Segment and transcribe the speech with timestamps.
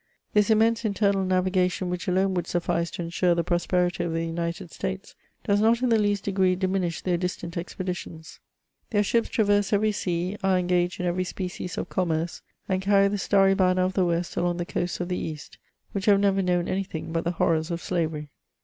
[0.33, 4.71] This immense internal navigation, which alone would suffice to ensure the prosperity of the United
[4.71, 8.39] States, does not in the least degree diminish their distant expeditions.
[8.89, 13.19] Their ships traverse every sea, are engaged in every species of commerce, and carry the
[13.19, 15.57] starry banner of the West along the coasts of the East^
[15.91, 18.31] which have never known any thing but the horrors of slavery.